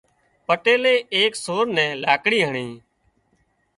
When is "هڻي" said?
2.47-2.67